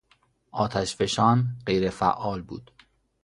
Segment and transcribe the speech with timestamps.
[0.51, 2.71] آتشفشان غیرفعال بود.